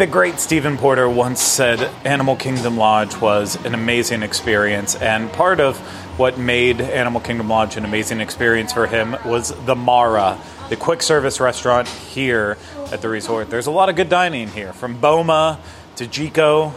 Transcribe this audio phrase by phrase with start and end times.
[0.00, 5.60] the great Stephen Porter once said, Animal Kingdom Lodge was an amazing experience, and part
[5.60, 5.76] of
[6.18, 10.38] what made Animal Kingdom Lodge an amazing experience for him was the Mara,
[10.70, 12.56] the quick service restaurant here
[12.90, 13.50] at the resort.
[13.50, 15.60] There's a lot of good dining here, from Boma
[15.96, 16.72] to Jiko,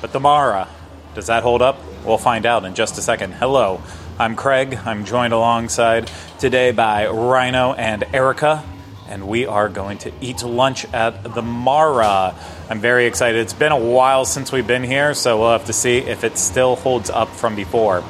[0.00, 0.66] but the Mara,
[1.14, 1.78] does that hold up?
[2.04, 3.34] We'll find out in just a second.
[3.34, 3.80] Hello,
[4.18, 4.76] I'm Craig.
[4.84, 6.10] I'm joined alongside
[6.40, 8.64] today by Rhino and Erica,
[9.08, 12.34] and we are going to eat lunch at the Mara.
[12.70, 13.40] I'm very excited.
[13.40, 16.38] It's been a while since we've been here, so we'll have to see if it
[16.38, 18.02] still holds up from before.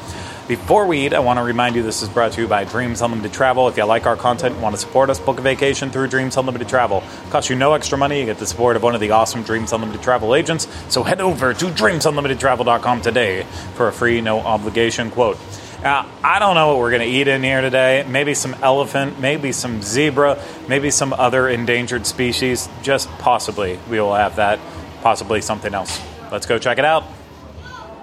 [0.47, 3.01] Before we eat, I want to remind you this is brought to you by Dreams
[3.01, 3.67] Unlimited Travel.
[3.69, 6.37] If you like our content and want to support us, book a vacation through Dreams
[6.37, 6.99] Unlimited Travel.
[6.99, 8.21] It Costs you no extra money.
[8.21, 10.69] You get the support of one of the awesome Dreams Unlimited Travel agents.
[10.93, 15.39] So head over to dreamsunlimitedtravel.com today for a free, no obligation quote.
[15.85, 18.07] Now, I don't know what we're going to eat in here today.
[18.09, 22.71] Maybe some elephant, maybe some zebra, maybe some other endangered species.
[22.83, 24.61] Just possibly we will have that,
[25.03, 26.01] possibly something else.
[26.33, 27.05] Let's go check it out.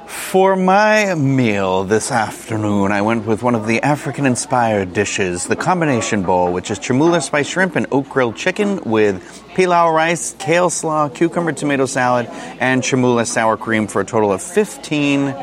[0.05, 5.55] For my meal this afternoon, I went with one of the African inspired dishes, the
[5.55, 10.69] combination bowl, which is chermoula spice shrimp and oat grilled chicken with pilau rice, kale
[10.69, 12.27] slaw, cucumber tomato salad,
[12.59, 15.33] and chermoula sour cream for a total of fifteen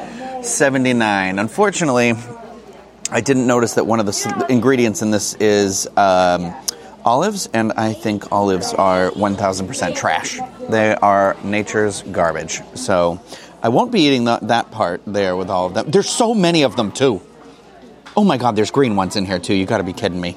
[0.43, 1.39] seventy nine.
[1.39, 2.15] Unfortunately,
[3.11, 6.55] I didn't notice that one of the ingredients in this is um,
[7.05, 10.39] olives, and I think olives are 1000% trash.
[10.69, 12.61] They are nature's garbage.
[12.75, 13.21] So
[13.63, 15.91] I won't be eating that, that part there with all of them.
[15.91, 17.23] There's so many of them, too.
[18.15, 19.55] Oh my god, there's green ones in here, too.
[19.55, 20.37] You gotta be kidding me.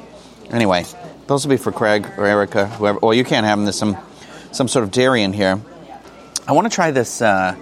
[0.49, 0.85] Anyway,
[1.27, 2.99] those will be for Craig or Erica, whoever.
[2.99, 3.65] Well, you can't have them.
[3.65, 3.97] There's some,
[4.53, 5.59] some sort of dairy in here.
[6.47, 7.55] I want to try this uh,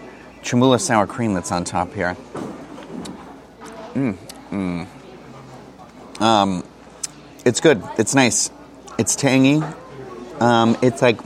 [0.43, 2.15] chermoula sour cream that's on top here.
[6.19, 6.63] Um,
[7.45, 7.81] it's good.
[7.97, 8.51] It's nice.
[8.97, 9.61] It's tangy.
[10.39, 11.17] Um, it's like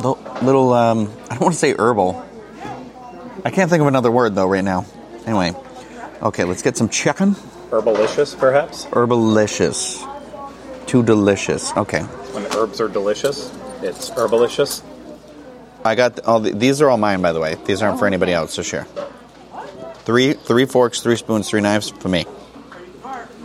[0.00, 0.72] the little.
[0.72, 2.26] Um, I don't want to say herbal.
[3.44, 4.86] I can't think of another word though right now.
[5.26, 5.54] Anyway,
[6.22, 7.36] okay, let's get some chicken.
[7.70, 8.86] Herbalicious, perhaps?
[8.86, 10.02] Herbalicious.
[10.86, 11.72] Too delicious.
[11.76, 13.52] Okay, When herbs are delicious,
[13.82, 14.82] it's herbalicious.
[15.84, 17.56] I got all the, these are all mine by the way.
[17.64, 18.54] These aren't for anybody else.
[18.54, 18.86] So share.
[20.10, 22.26] Three three forks, three spoons, three knives for me.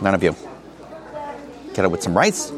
[0.02, 0.34] None of you.
[1.74, 2.50] Get it with some rice.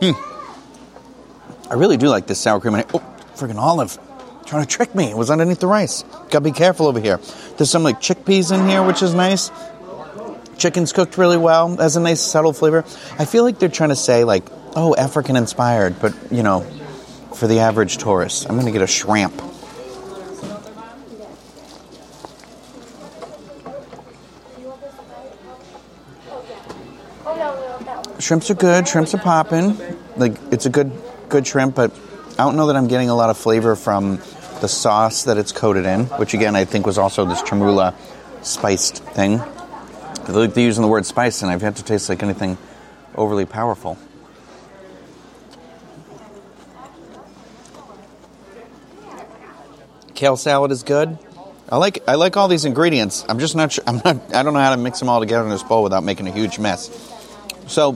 [0.00, 0.10] Hmm.
[1.70, 2.74] I really do like this sour cream.
[2.74, 2.98] And oh,
[3.36, 3.96] friggin' olive.
[4.46, 5.10] Trying to trick me.
[5.12, 6.02] It was underneath the rice.
[6.30, 7.20] Gotta be careful over here.
[7.56, 9.52] There's some like chickpeas in here, which is nice.
[10.58, 11.76] Chicken's cooked really well.
[11.76, 12.84] Has a nice subtle flavor.
[13.16, 14.42] I feel like they're trying to say like,
[14.74, 16.66] oh, African inspired, but you know,
[17.40, 18.46] for the average tourist.
[18.50, 19.32] I'm gonna get a shrimp.
[28.18, 28.86] Shrimps are good.
[28.86, 29.74] Shrimps are popping.
[30.18, 30.92] Like it's a good,
[31.30, 31.98] good shrimp, but
[32.32, 34.16] I don't know that I'm getting a lot of flavor from
[34.60, 37.94] the sauce that it's coated in, which again I think was also this chermoula
[38.42, 39.40] spiced thing.
[39.40, 42.58] I like using the word spice, and I've yet to taste like anything
[43.14, 43.96] overly powerful.
[50.20, 51.16] Kale salad is good.
[51.70, 53.24] I like I like all these ingredients.
[53.26, 53.84] I'm just not sure.
[53.86, 54.34] I'm not.
[54.34, 56.30] I don't know how to mix them all together in this bowl without making a
[56.30, 56.90] huge mess.
[57.68, 57.92] So,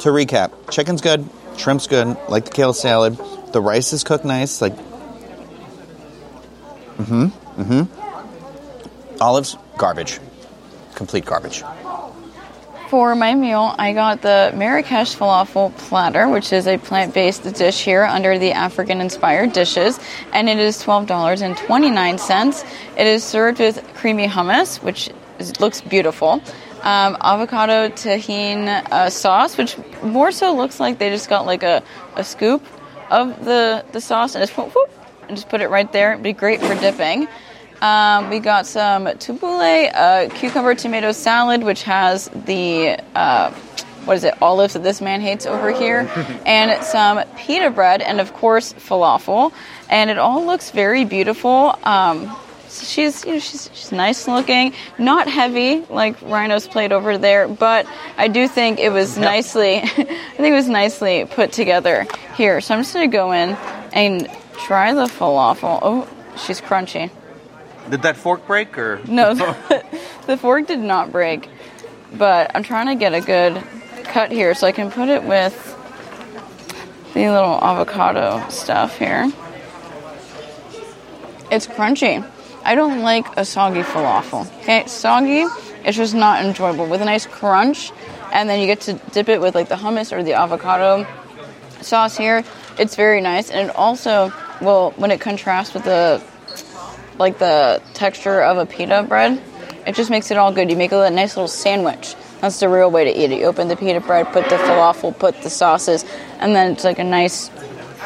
[0.00, 3.16] to recap, chicken's good, shrimp's good, like the kale salad.
[3.52, 4.74] The rice is cooked nice, like.
[6.96, 7.24] Mm hmm.
[7.62, 9.22] Mm hmm.
[9.22, 10.18] Olives, garbage.
[10.96, 11.62] Complete garbage.
[12.94, 17.82] For my meal, I got the Marrakesh falafel platter, which is a plant based dish
[17.82, 19.98] here under the African inspired dishes,
[20.32, 22.64] and it is $12.29.
[22.96, 25.10] It is served with creamy hummus, which
[25.40, 26.40] is, looks beautiful,
[26.82, 31.82] um, avocado tahine uh, sauce, which more so looks like they just got like a,
[32.14, 32.64] a scoop
[33.10, 34.90] of the, the sauce and just, whoop, whoop,
[35.26, 36.12] and just put it right there.
[36.12, 37.26] It'd be great for dipping.
[37.84, 43.50] Um, we got some tabbouleh, uh, cucumber tomato salad, which has the uh,
[44.06, 46.10] what is it, olives that this man hates over here,
[46.46, 49.52] and some pita bread, and of course falafel.
[49.90, 51.78] And it all looks very beautiful.
[51.84, 52.34] Um,
[52.68, 57.48] so she's you know she's she's nice looking, not heavy like Rhino's plate over there,
[57.48, 57.86] but
[58.16, 62.62] I do think it was nicely I think it was nicely put together here.
[62.62, 63.50] So I'm just gonna go in
[63.92, 64.26] and
[64.56, 65.80] try the falafel.
[65.82, 66.08] Oh,
[66.38, 67.10] she's crunchy.
[67.90, 69.00] Did that fork break or?
[69.06, 69.34] No,
[70.26, 71.48] the fork did not break,
[72.12, 73.62] but I'm trying to get a good
[74.04, 75.54] cut here so I can put it with
[77.12, 79.30] the little avocado stuff here.
[81.50, 82.26] It's crunchy.
[82.64, 84.50] I don't like a soggy falafel.
[84.60, 85.44] Okay, soggy,
[85.84, 86.86] it's just not enjoyable.
[86.86, 87.92] With a nice crunch
[88.34, 91.06] and then you get to dip it with like the hummus or the avocado
[91.80, 92.44] sauce here.
[92.78, 96.22] It's very nice, and it also well when it contrasts with the
[97.18, 99.40] like the texture of a pita bread,
[99.86, 100.70] it just makes it all good.
[100.70, 102.14] You make a nice little sandwich.
[102.40, 103.38] That's the real way to eat it.
[103.38, 106.04] You open the pita bread, put the falafel, put the sauces,
[106.40, 107.50] and then it's like a nice,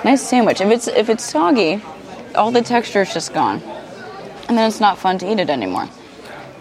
[0.04, 0.60] nice sandwich.
[0.60, 1.82] If it's if it's soggy,
[2.34, 3.60] all the texture is just gone,
[4.48, 5.88] and then it's not fun to eat it anymore.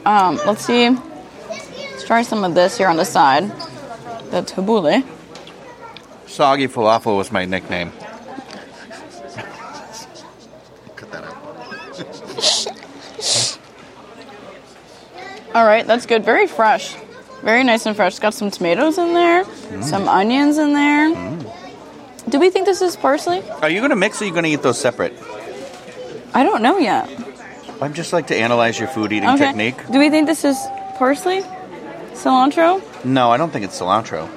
[0.06, 0.90] Um, let's see.
[0.90, 3.52] Let's try some of this here on the side.
[4.32, 5.06] The tabbouleh.
[6.26, 7.92] Soggy falafel was my nickname.
[10.96, 11.38] Cut that out.
[15.58, 16.24] All right, that's good.
[16.24, 16.96] Very fresh.
[17.42, 18.12] Very nice and fresh.
[18.14, 19.44] It's got some tomatoes in there,
[19.82, 21.10] some onions in there.
[22.30, 23.42] Do we think this is parsley?
[23.64, 25.14] Are you going to mix or are you going to eat those separate?
[26.36, 27.10] I don't know yet.
[27.82, 29.46] I'm just like to analyze your food eating Okay.
[29.48, 29.78] technique.
[29.92, 30.58] Do we think this is
[31.00, 31.42] parsley?
[32.14, 32.80] Cilantro?
[33.04, 34.30] No, I don't think it's cilantro.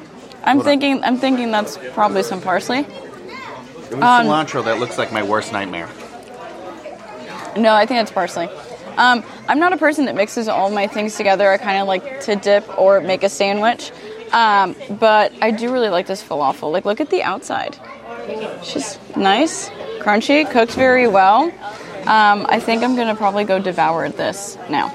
[0.43, 0.65] I'm Hold on.
[0.65, 2.79] thinking I'm thinking that's probably some parsley.
[2.81, 2.87] It
[3.95, 5.89] was Um, cilantro that looks like my worst nightmare.
[7.59, 8.49] No, I think it's parsley.
[9.01, 11.51] Um, I'm not a person that mixes all my things together.
[11.51, 13.91] I kind of like to dip or make a sandwich.
[14.31, 16.71] Um, but I do really like this falafel.
[16.71, 17.79] Like, look at the outside.
[18.29, 19.71] It's nice,
[20.01, 21.51] crunchy, cooked very well.
[22.07, 24.95] Um, I think I'm gonna probably go devour this now.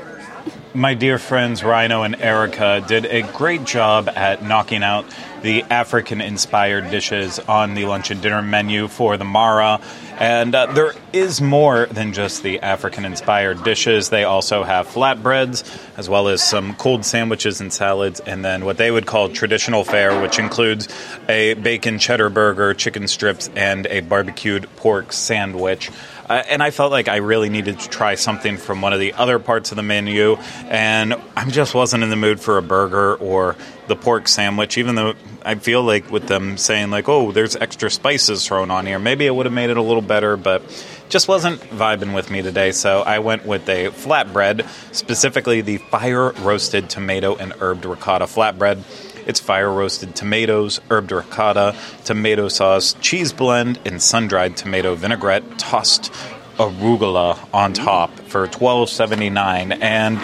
[0.75, 5.05] My dear friends Rhino and Erica did a great job at knocking out
[5.45, 9.79] the African inspired dishes on the lunch and dinner menu for the Mara.
[10.17, 14.09] And uh, there is more than just the African inspired dishes.
[14.09, 15.63] They also have flatbreads,
[15.99, 19.83] as well as some cold sandwiches and salads, and then what they would call traditional
[19.83, 20.87] fare, which includes
[21.29, 25.91] a bacon cheddar burger, chicken strips, and a barbecued pork sandwich.
[26.27, 29.13] Uh, and I felt like I really needed to try something from one of the
[29.13, 30.37] other parts of the menu,
[30.67, 33.55] and I just wasn't in the mood for a burger or
[33.87, 35.13] the pork sandwich, even though
[35.43, 39.27] I feel like with them saying, like, oh, there's extra spices thrown on here, maybe
[39.27, 40.63] it would have made it a little better, but
[41.09, 46.31] just wasn't vibing with me today, so I went with a flatbread, specifically the fire
[46.31, 48.83] roasted tomato and herbed ricotta flatbread.
[49.25, 55.57] It's fire roasted tomatoes, herbed ricotta, tomato sauce, cheese blend, and sun dried tomato vinaigrette,
[55.57, 56.11] tossed
[56.57, 60.19] arugula on top for twelve seventy nine, and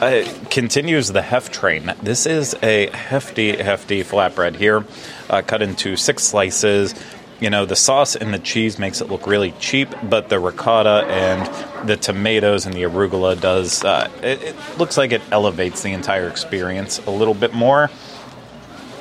[0.00, 1.92] uh, continues the heft train.
[2.02, 4.84] This is a hefty, hefty flatbread here,
[5.28, 6.94] uh, cut into six slices.
[7.40, 11.04] You know, the sauce and the cheese makes it look really cheap, but the ricotta
[11.08, 13.84] and the tomatoes and the arugula does.
[13.84, 17.90] Uh, it, it looks like it elevates the entire experience a little bit more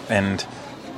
[0.10, 0.46] and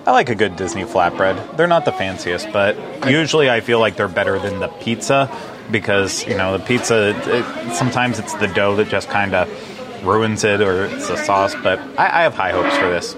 [0.05, 1.57] I like a good Disney flatbread.
[1.57, 2.77] They're not the fanciest, but
[3.09, 5.35] usually I feel like they're better than the pizza
[5.71, 7.15] because you know the pizza.
[7.25, 11.55] It, sometimes it's the dough that just kind of ruins it, or it's the sauce.
[11.55, 13.15] But I, I have high hopes for this.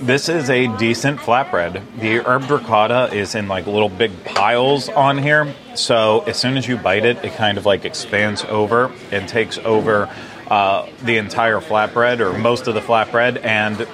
[0.00, 1.82] This is a decent flatbread.
[1.98, 6.68] The herb ricotta is in like little big piles on here, so as soon as
[6.68, 10.14] you bite it, it kind of like expands over and takes over
[10.50, 13.88] uh, the entire flatbread or most of the flatbread, and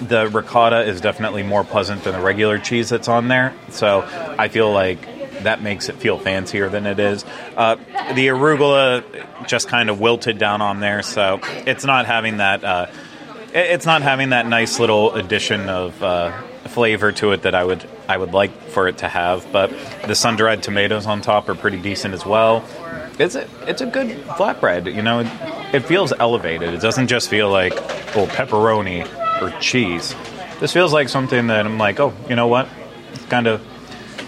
[0.00, 3.54] the ricotta is definitely more pleasant than the regular cheese that's on there.
[3.70, 4.02] So
[4.38, 5.00] I feel like
[5.42, 7.24] that makes it feel fancier than it is.
[7.56, 7.76] Uh,
[8.14, 9.04] the arugula
[9.46, 12.64] just kind of wilted down on there, so it's not having that.
[12.64, 12.86] Uh,
[13.52, 17.88] it's not having that nice little addition of uh, flavor to it that I would
[18.08, 19.50] I would like for it to have.
[19.52, 19.70] But
[20.06, 22.64] the sun dried tomatoes on top are pretty decent as well.
[23.18, 24.92] It's a it's a good flatbread.
[24.94, 25.26] You know, it,
[25.72, 26.74] it feels elevated.
[26.74, 27.72] It doesn't just feel like
[28.16, 29.06] oh pepperoni
[29.40, 30.14] or cheese.
[30.60, 32.68] This feels like something that I'm like, oh, you know what?
[33.12, 33.64] It's kind of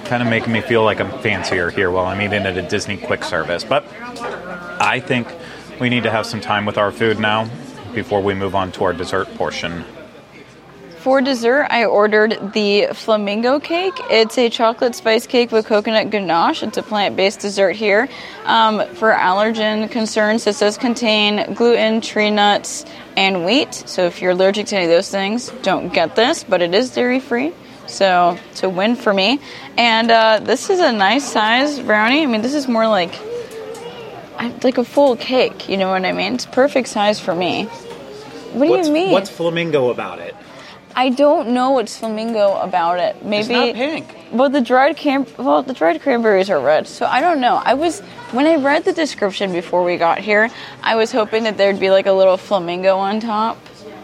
[0.04, 2.96] kind of making me feel like I'm fancier here while I'm eating at a Disney
[2.96, 3.62] quick service.
[3.62, 3.84] But
[4.80, 5.28] I think
[5.80, 7.48] we need to have some time with our food now
[7.94, 9.84] before we move on to our dessert portion.
[11.00, 13.94] For dessert, I ordered the flamingo cake.
[14.10, 16.62] It's a chocolate spice cake with coconut ganache.
[16.62, 18.06] It's a plant based dessert here.
[18.44, 22.84] Um, for allergen concerns, this does contain gluten, tree nuts,
[23.16, 23.72] and wheat.
[23.72, 26.90] So if you're allergic to any of those things, don't get this, but it is
[26.90, 27.54] dairy free.
[27.86, 29.40] So it's a win for me.
[29.78, 32.24] And uh, this is a nice size brownie.
[32.24, 33.18] I mean, this is more like
[34.62, 35.66] like a full cake.
[35.66, 36.34] You know what I mean?
[36.34, 37.64] It's perfect size for me.
[38.52, 39.12] What do you mean?
[39.12, 40.36] What's flamingo about it?
[40.94, 43.24] I don't know what's flamingo about it.
[43.24, 44.16] Maybe not pink.
[44.32, 47.60] Well, the dried cran well, the dried cranberries are red, so I don't know.
[47.64, 48.00] I was
[48.32, 50.50] when I read the description before we got here,
[50.82, 53.58] I was hoping that there'd be like a little flamingo on top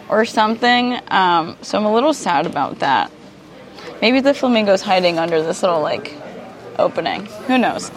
[0.09, 0.99] or something.
[1.09, 3.11] Um, so I'm a little sad about that.
[4.01, 6.13] Maybe the flamingo's hiding under this little like
[6.77, 7.25] opening.
[7.47, 7.91] Who knows?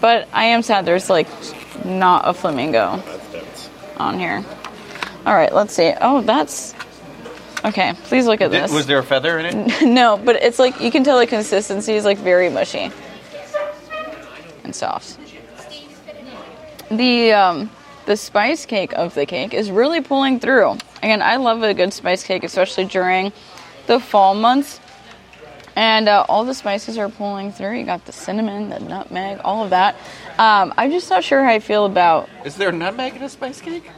[0.00, 1.28] But I am sad there's like
[1.84, 3.02] not a flamingo
[3.98, 4.44] on here.
[5.24, 5.94] All right, let's see.
[6.00, 6.74] Oh, that's
[7.64, 8.72] Okay, please look at this.
[8.72, 9.82] Was there a feather in it?
[9.86, 12.90] no, but it's like you can tell the consistency is like very mushy
[14.64, 15.18] and soft.
[16.90, 17.70] The um,
[18.06, 20.76] the spice cake of the cake is really pulling through.
[21.02, 23.32] Again, I love a good spice cake, especially during
[23.86, 24.80] the fall months.
[25.74, 27.78] And uh, all the spices are pulling through.
[27.78, 29.94] You got the cinnamon, the nutmeg, all of that.
[30.38, 33.60] Um, I'm just not sure how I feel about Is there nutmeg in a spice
[33.60, 33.90] cake?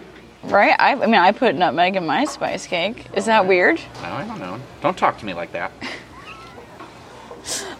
[0.46, 0.74] Right.
[0.78, 3.06] I, I mean, I put nutmeg in my spice cake.
[3.14, 3.80] Is that weird?
[4.02, 4.60] No, I don't know.
[4.80, 5.72] Don't talk to me like that.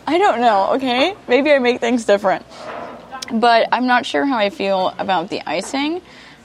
[0.06, 1.16] I don't know, okay?
[1.28, 2.44] Maybe I make things different.
[3.33, 6.02] But I'm not sure how I feel about the icing.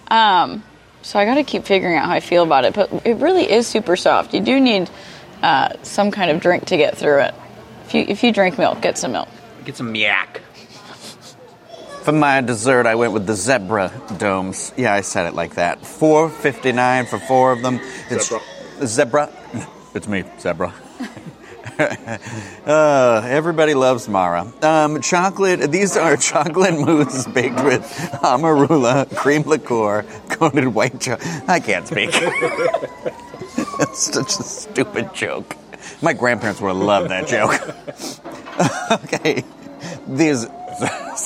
[0.08, 0.64] Um,
[1.02, 2.74] so I got to keep figuring out how I feel about it.
[2.74, 4.34] But it really is super soft.
[4.34, 4.90] You do need
[5.44, 7.36] uh, some kind of drink to get through it.
[7.86, 9.28] If you, if you drink milk, get some milk.
[9.66, 10.42] Get some yak.
[12.10, 14.74] For my dessert, I went with the zebra domes.
[14.76, 15.86] Yeah, I said it like that.
[15.86, 17.80] Four fifty nine for four of them.
[18.10, 18.34] It's
[18.84, 19.30] zebra.
[19.94, 20.74] It's me, zebra.
[22.66, 24.52] uh, everybody loves Mara.
[24.64, 25.72] Um, chocolate.
[25.72, 27.84] These are chocolate mousse baked with
[28.24, 31.48] amarula, cream liqueur, coated white chocolate.
[31.48, 32.10] I can't speak.
[33.82, 35.56] It's such a stupid joke.
[36.02, 37.54] My grandparents would have loved that joke.
[39.04, 39.44] okay,
[40.08, 40.48] these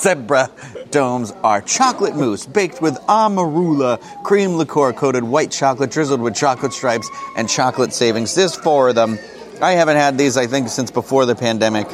[0.04, 0.50] zebra
[0.90, 6.74] domes are chocolate mousse baked with amarula, cream liqueur coated white chocolate drizzled with chocolate
[6.74, 7.08] stripes
[7.38, 8.34] and chocolate savings.
[8.34, 9.18] There's four of them.
[9.62, 11.88] I haven't had these, I think, since before the pandemic.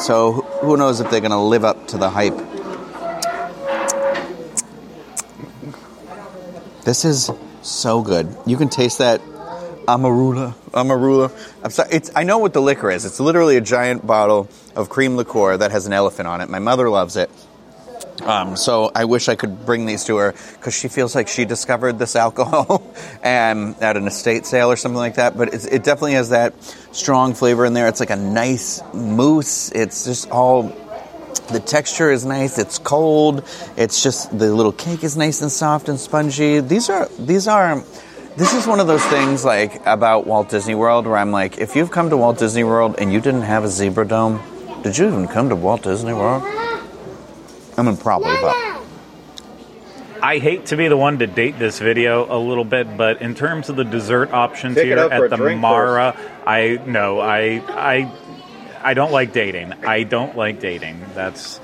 [0.00, 2.36] So who knows if they're going to live up to the hype.
[6.84, 7.30] This is
[7.62, 8.34] so good.
[8.44, 9.20] You can taste that
[9.86, 10.54] amarula.
[10.72, 11.30] Amarula.
[11.62, 11.90] I'm sorry.
[11.92, 12.10] It's.
[12.16, 13.04] I know what the liquor is.
[13.04, 16.48] It's literally a giant bottle of cream liqueur that has an elephant on it.
[16.48, 17.30] My mother loves it.
[18.20, 21.44] Um, so I wish I could bring these to her because she feels like she
[21.44, 22.82] discovered this alcohol
[23.22, 25.36] and at an estate sale or something like that.
[25.36, 26.54] But it definitely has that
[26.92, 27.88] strong flavor in there.
[27.88, 29.72] It's like a nice mousse.
[29.72, 30.64] It's just all
[31.50, 32.58] the texture is nice.
[32.58, 33.44] It's cold.
[33.76, 36.60] It's just the little cake is nice and soft and spongy.
[36.60, 37.82] These are these are.
[38.34, 41.76] This is one of those things like about Walt Disney World where I'm like, if
[41.76, 44.40] you've come to Walt Disney World and you didn't have a zebra dome,
[44.82, 46.42] did you even come to Walt Disney World?
[47.76, 48.82] I mean, probably, but
[50.22, 53.34] I hate to be the one to date this video a little bit, but in
[53.34, 56.80] terms of the dessert options Pick it here up for at the drink Mara, I
[56.86, 58.12] no, I I
[58.82, 59.72] I don't like dating.
[59.84, 61.04] I don't like dating.
[61.14, 61.60] That's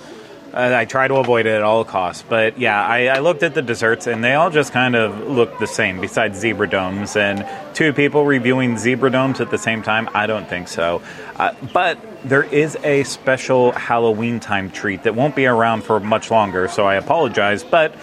[0.52, 2.24] uh, I try to avoid it at all costs.
[2.28, 5.58] But yeah, I, I looked at the desserts and they all just kind of look
[5.58, 6.00] the same.
[6.00, 10.48] Besides zebra domes and two people reviewing zebra domes at the same time, I don't
[10.48, 11.02] think so.
[11.36, 16.30] Uh, but there is a special Halloween time treat that won't be around for much
[16.30, 17.62] longer, so I apologize.
[17.62, 17.94] But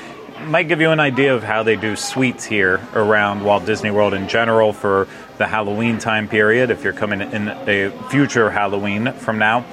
[0.43, 4.13] might give you an idea of how they do sweets here around Walt Disney World
[4.13, 6.69] in general for the Halloween time period.
[6.69, 9.65] If you're coming in a future Halloween from now,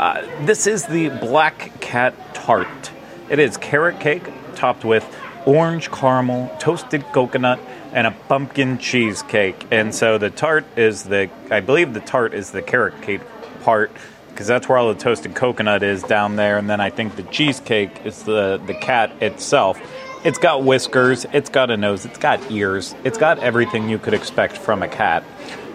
[0.00, 2.90] uh, this is the Black Cat Tart.
[3.28, 5.04] It is carrot cake topped with
[5.44, 7.60] orange caramel, toasted coconut,
[7.92, 9.66] and a pumpkin cheesecake.
[9.70, 13.20] And so the tart is the, I believe the tart is the carrot cake
[13.62, 13.92] part
[14.30, 16.56] because that's where all the toasted coconut is down there.
[16.56, 19.78] And then I think the cheesecake is the, the cat itself.
[20.24, 24.14] It's got whiskers, it's got a nose, it's got ears, it's got everything you could
[24.14, 25.24] expect from a cat.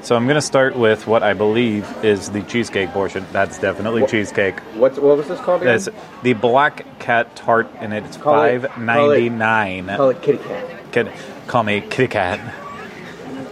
[0.05, 3.25] So I'm going to start with what I believe is the cheesecake portion.
[3.31, 4.59] That's definitely cheesecake.
[4.75, 5.79] What, what was this called again?
[5.79, 5.89] That's
[6.21, 9.87] the Black Cat Tart, and it's Call it- five ninety nine.
[9.87, 10.91] Call it kitty cat.
[10.91, 11.11] Kid,
[11.47, 12.39] call me Kitty Cat.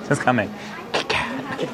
[0.08, 0.48] Just call me
[0.92, 1.70] Kitty Cat.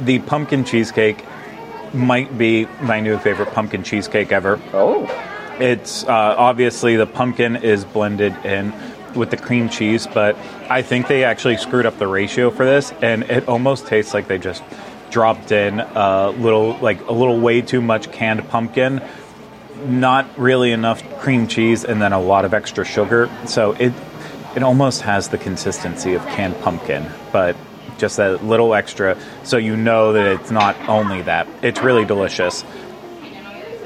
[0.00, 1.24] the pumpkin cheesecake
[1.94, 4.60] might be my new favorite pumpkin cheesecake ever.
[4.72, 5.06] Oh.
[5.60, 8.72] It's uh, obviously the pumpkin is blended in
[9.14, 10.36] with the cream cheese, but
[10.68, 14.28] I think they actually screwed up the ratio for this, and it almost tastes like
[14.28, 14.62] they just
[15.10, 19.02] dropped in a little, like a little way too much canned pumpkin,
[19.86, 23.28] not really enough cream cheese, and then a lot of extra sugar.
[23.46, 23.92] So it
[24.54, 27.56] it almost has the consistency of canned pumpkin, but
[27.98, 31.46] just a little extra, so you know that it's not only that.
[31.62, 32.64] It's really delicious.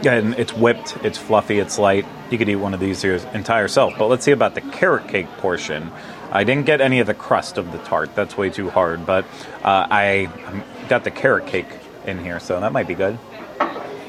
[0.02, 2.04] And it's whipped, it's fluffy, it's light.
[2.30, 3.96] You could eat one of these your entire self.
[3.98, 5.90] But let's see about the carrot cake portion.
[6.30, 8.14] I didn't get any of the crust of the tart.
[8.14, 9.06] That's way too hard.
[9.06, 9.24] But
[9.62, 11.68] uh, I um, got the carrot cake
[12.06, 13.18] in here, so that might be good.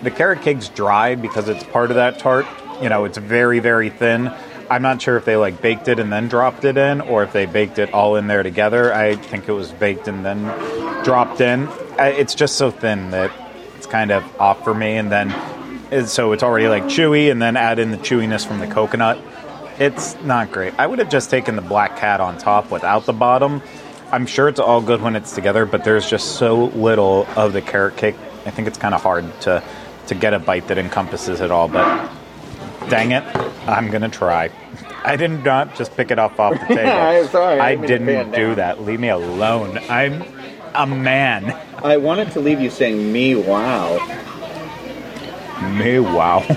[0.04, 2.46] The carrot cake's dry because it's part of that tart.
[2.82, 4.34] You know, it's very, very thin.
[4.70, 7.32] I'm not sure if they like baked it and then dropped it in, or if
[7.32, 8.94] they baked it all in there together.
[8.94, 10.44] I think it was baked and then
[11.04, 11.70] dropped in.
[12.00, 13.32] It's just so thin that
[13.78, 14.98] it's kind of off for me.
[14.98, 15.30] And then,
[16.06, 19.20] so it's already like chewy, and then add in the chewiness from the coconut.
[19.80, 20.74] It's not great.
[20.78, 23.62] I would have just taken the black cat on top without the bottom.
[24.12, 27.62] I'm sure it's all good when it's together, but there's just so little of the
[27.62, 28.16] carrot cake.
[28.46, 29.64] I think it's kind of hard to
[30.08, 31.68] to get a bite that encompasses it all.
[31.68, 32.10] But
[32.90, 33.24] dang it,
[33.68, 34.52] I'm gonna try.
[35.04, 36.92] I did not just pick it up off the table.
[36.92, 38.56] I'm sorry, I I didn't mean to didn't pan do down.
[38.56, 38.82] that.
[38.84, 39.80] Leave me alone.
[39.90, 40.24] I'm
[40.74, 41.52] a man.
[41.84, 43.98] I wanted to leave you saying me wow.
[45.62, 46.46] Me, wow.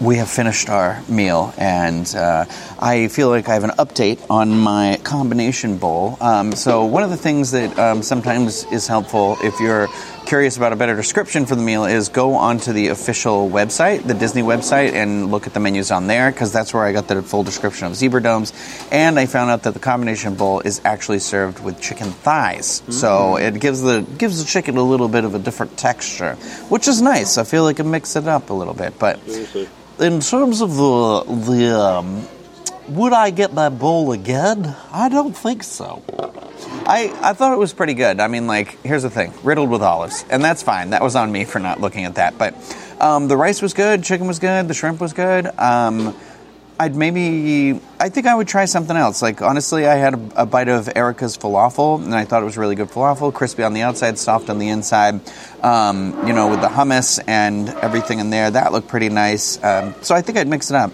[0.00, 2.46] We have finished our meal, and uh,
[2.80, 6.18] I feel like I have an update on my combination bowl.
[6.20, 9.86] Um, so, one of the things that um, sometimes is helpful if you're
[10.32, 14.14] curious about a better description for the meal is go onto the official website, the
[14.14, 17.22] Disney website, and look at the menus on there because that's where I got the
[17.22, 18.50] full description of zebra domes.
[18.90, 23.36] And I found out that the combination bowl is actually served with chicken thighs, so
[23.36, 26.36] it gives the gives the chicken a little bit of a different texture,
[26.70, 27.36] which is nice.
[27.36, 29.20] I feel like it mixes it up a little bit, but
[29.98, 32.26] in terms of the the um,
[32.88, 34.74] would I get that bowl again?
[34.90, 36.02] I don't think so.
[36.92, 38.20] I, I thought it was pretty good.
[38.20, 40.26] I mean, like, here's the thing riddled with olives.
[40.28, 40.90] And that's fine.
[40.90, 42.36] That was on me for not looking at that.
[42.36, 42.54] But
[43.00, 45.46] um, the rice was good, chicken was good, the shrimp was good.
[45.58, 46.14] Um,
[46.78, 49.22] I'd maybe, I think I would try something else.
[49.22, 52.58] Like, honestly, I had a, a bite of Erica's falafel, and I thought it was
[52.58, 53.32] really good falafel.
[53.32, 55.22] Crispy on the outside, soft on the inside.
[55.62, 59.62] Um, you know, with the hummus and everything in there, that looked pretty nice.
[59.64, 60.92] Um, so I think I'd mix it up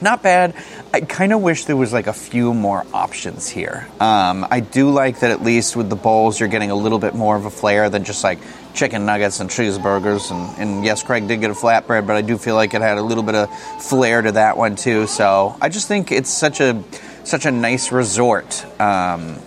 [0.00, 0.54] not bad.
[0.92, 3.86] I kind of wish there was like a few more options here.
[4.00, 7.14] Um, I do like that at least with the bowls, you're getting a little bit
[7.14, 8.38] more of a flair than just like
[8.74, 10.30] chicken nuggets and cheeseburgers.
[10.30, 12.98] And, and yes, Craig did get a flatbread, but I do feel like it had
[12.98, 15.06] a little bit of flair to that one too.
[15.06, 16.82] So I just think it's such a
[17.24, 18.64] such a nice resort.
[18.80, 19.38] Um,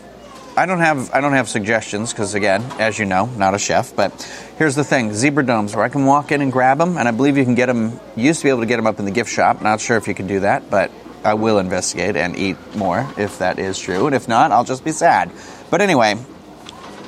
[0.57, 3.95] I don't have I don't have suggestions because again, as you know, not a chef.
[3.95, 4.11] But
[4.57, 7.11] here's the thing: zebra domes, where I can walk in and grab them, and I
[7.11, 7.99] believe you can get them.
[8.15, 9.61] Used to be able to get them up in the gift shop.
[9.61, 10.91] Not sure if you can do that, but
[11.23, 14.07] I will investigate and eat more if that is true.
[14.07, 15.31] And if not, I'll just be sad.
[15.69, 16.15] But anyway,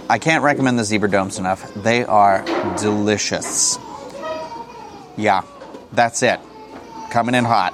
[0.10, 1.74] I can't recommend the zebra domes enough.
[1.74, 2.44] They are
[2.77, 3.77] delicious.
[5.18, 5.42] Yeah,
[5.92, 6.40] that's it.
[7.12, 7.74] Coming in hot.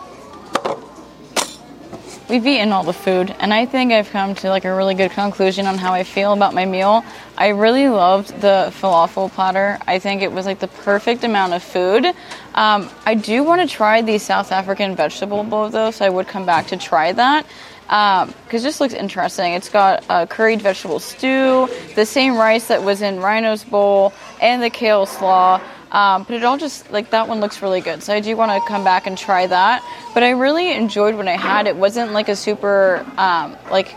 [2.30, 5.10] We've eaten all the food, and I think I've come to like a really good
[5.10, 7.04] conclusion on how I feel about my meal.
[7.36, 9.80] I really loved the falafel platter.
[9.88, 12.06] I think it was like the perfect amount of food.
[12.54, 16.28] Um, I do want to try the South African vegetable bowl though, so I would
[16.28, 17.48] come back to try that
[17.90, 19.54] because just looks interesting.
[19.54, 24.62] It's got a curried vegetable stew, the same rice that was in Rhino's bowl, and
[24.62, 25.60] the kale slaw.
[25.92, 28.04] Um, but it all just like that one looks really good.
[28.04, 29.84] So I do want to come back and try that.
[30.14, 31.76] But I really enjoyed what I had it.
[31.76, 33.94] wasn't like a super um, like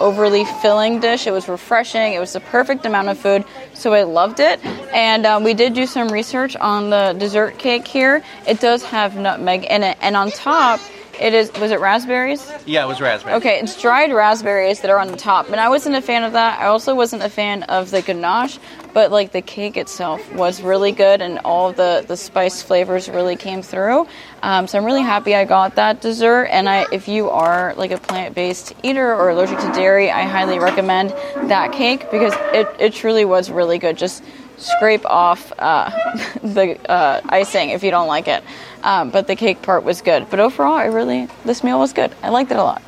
[0.00, 1.26] overly filling dish.
[1.26, 2.14] It was refreshing.
[2.14, 3.44] It was the perfect amount of food.
[3.74, 4.64] So I loved it.
[4.64, 8.22] And um, we did do some research on the dessert cake here.
[8.46, 10.80] It does have nutmeg in it, and on top.
[11.20, 11.52] It is.
[11.54, 12.50] Was it raspberries?
[12.66, 13.36] Yeah, it was raspberries.
[13.38, 16.32] Okay, it's dried raspberries that are on the top, and I wasn't a fan of
[16.32, 16.60] that.
[16.60, 18.58] I also wasn't a fan of the ganache,
[18.92, 23.36] but like the cake itself was really good, and all the the spice flavors really
[23.36, 24.06] came through.
[24.42, 26.44] Um, so I'm really happy I got that dessert.
[26.46, 30.58] And I, if you are like a plant-based eater or allergic to dairy, I highly
[30.58, 31.10] recommend
[31.48, 33.96] that cake because it it truly was really good.
[33.96, 34.22] Just
[34.56, 35.90] scrape off uh,
[36.42, 38.42] the uh, icing if you don't like it.
[38.82, 40.28] Um, but the cake part was good.
[40.30, 42.14] But overall, I really this meal was good.
[42.22, 42.82] I liked it a lot.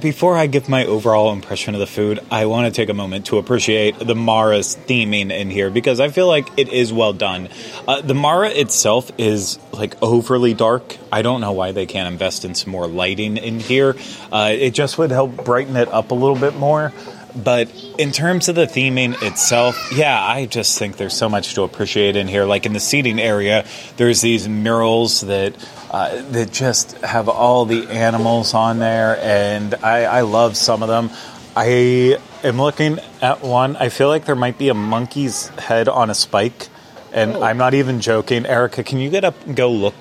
[0.00, 3.26] Before I give my overall impression of the food, I want to take a moment
[3.26, 7.48] to appreciate the Mara's theming in here because I feel like it is well done.
[7.86, 10.96] Uh, the Mara itself is like overly dark.
[11.10, 13.96] I don't know why they can't invest in some more lighting in here.
[14.30, 16.92] Uh, it just would help brighten it up a little bit more.
[17.36, 21.62] But in terms of the theming itself, yeah, I just think there's so much to
[21.62, 22.44] appreciate in here.
[22.44, 25.54] Like in the seating area, there's these murals that
[25.90, 30.88] uh, that just have all the animals on there, and I, I love some of
[30.88, 31.10] them.
[31.56, 33.76] I am looking at one.
[33.76, 36.68] I feel like there might be a monkey's head on a spike,
[37.12, 38.46] and I'm not even joking.
[38.46, 39.94] Erica, can you get up and go look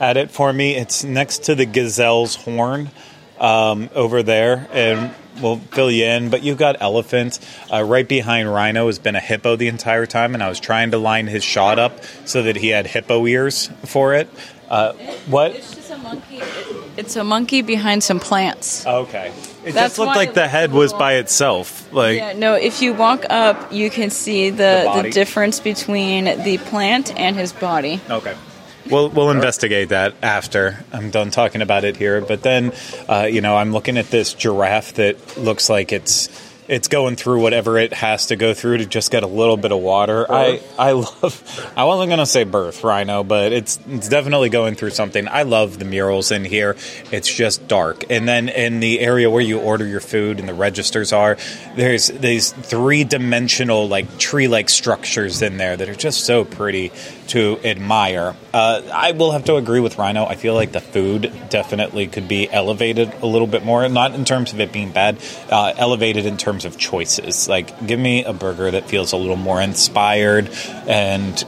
[0.00, 0.76] at it for me?
[0.76, 2.90] It's next to the gazelle's horn
[3.38, 6.30] um, over there, and we'll fill you in.
[6.30, 7.40] But you've got elephants.
[7.72, 10.90] Uh, right behind Rhino has been a hippo the entire time, and I was trying
[10.92, 14.28] to line his shot up so that he had hippo ears for it.
[14.68, 14.92] Uh,
[15.26, 15.52] what?
[15.52, 16.40] It's just a monkey.
[16.96, 18.86] It's a monkey behind some plants.
[18.86, 19.32] Okay.
[19.64, 21.92] It That's just looked like the head was by itself.
[21.92, 25.10] Like, Yeah, no, if you walk up, you can see the, the, body?
[25.10, 28.00] difference between the plant and his body.
[28.08, 28.34] Okay.
[28.90, 32.20] We'll, we'll investigate that after I'm done talking about it here.
[32.20, 32.72] But then,
[33.08, 36.28] uh, you know, I'm looking at this giraffe that looks like it's
[36.68, 39.72] it's going through whatever it has to go through to just get a little bit
[39.72, 40.26] of water.
[40.30, 41.72] I, I love.
[41.76, 45.28] I wasn't gonna say birth rhino, but it's it's definitely going through something.
[45.28, 46.76] I love the murals in here.
[47.12, 50.54] It's just dark, and then in the area where you order your food and the
[50.54, 51.36] registers are,
[51.76, 56.90] there's these three dimensional like tree like structures in there that are just so pretty
[57.28, 58.34] to admire.
[58.52, 60.24] Uh, I will have to agree with Rhino.
[60.24, 64.24] I feel like the food definitely could be elevated a little bit more, not in
[64.24, 65.18] terms of it being bad,
[65.50, 67.48] uh, elevated in terms of choices.
[67.48, 70.48] Like, give me a burger that feels a little more inspired
[70.86, 71.44] and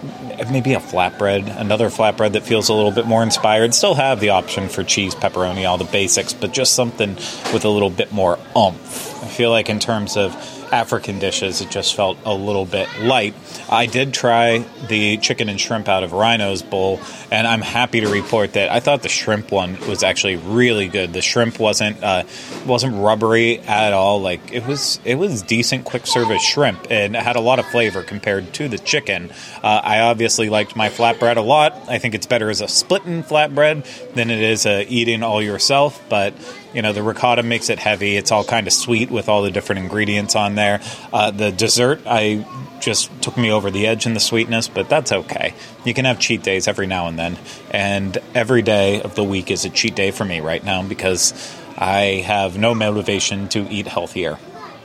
[0.50, 3.74] maybe a flatbread, another flatbread that feels a little bit more inspired.
[3.74, 7.14] Still have the option for cheese, pepperoni, all the basics, but just something
[7.52, 9.22] with a little bit more oomph.
[9.22, 13.34] I feel like in terms of African dishes, it just felt a little bit light.
[13.70, 17.00] I did try the chicken and shrimp out of Rhino's bowl,
[17.30, 21.12] and I'm happy to report that I thought the shrimp one was actually really good.
[21.12, 22.24] The shrimp wasn't uh,
[22.66, 24.20] wasn't rubbery at all.
[24.20, 28.02] Like it was it was decent quick service shrimp, and had a lot of flavor
[28.02, 29.30] compared to the chicken.
[29.62, 31.74] Uh, I obviously liked my flatbread a lot.
[31.88, 36.34] I think it's better as a splitting flatbread than it is eating all yourself, but
[36.78, 38.16] you know the ricotta makes it heavy.
[38.16, 40.80] It's all kind of sweet with all the different ingredients on there.
[41.12, 42.46] Uh, the dessert i
[42.78, 45.54] just took me over the edge in the sweetness but that's okay.
[45.84, 47.36] You can have cheat days every now and then.
[47.72, 51.34] And every day of the week is a cheat day for me right now because
[51.76, 54.38] i have no motivation to eat healthier.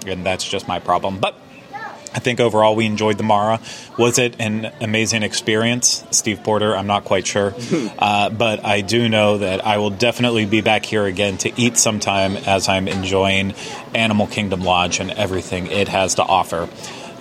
[0.07, 1.19] And that's just my problem.
[1.19, 1.35] But
[2.13, 3.59] I think overall we enjoyed the Mara.
[3.97, 6.75] Was it an amazing experience, Steve Porter?
[6.75, 7.53] I'm not quite sure,
[7.99, 11.77] uh, but I do know that I will definitely be back here again to eat
[11.77, 13.53] sometime as I'm enjoying
[13.93, 16.69] Animal Kingdom Lodge and everything it has to offer.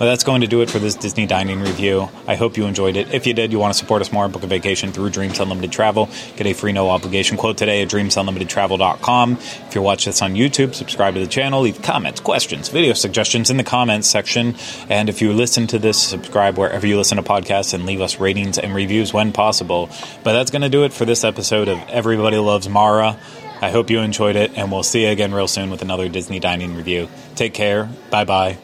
[0.03, 2.09] But that's going to do it for this Disney dining review.
[2.27, 3.13] I hope you enjoyed it.
[3.13, 5.39] If you did, you want to support us more, and book a vacation through Dreams
[5.39, 6.09] Unlimited Travel.
[6.35, 9.37] Get a free no obligation quote today at dreamsunlimitedtravel.com.
[9.37, 13.49] If you're watching this on YouTube, subscribe to the channel, leave comments, questions, video suggestions
[13.49, 14.55] in the comments section.
[14.89, 18.19] And if you listen to this, subscribe wherever you listen to podcasts and leave us
[18.19, 19.87] ratings and reviews when possible.
[20.21, 23.17] But that's going to do it for this episode of Everybody Loves Mara.
[23.61, 26.41] I hope you enjoyed it, and we'll see you again real soon with another Disney
[26.41, 27.07] dining review.
[27.35, 27.89] Take care.
[28.09, 28.62] Bye bye.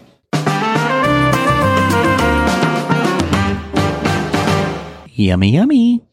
[5.19, 6.08] Yummy, yummy.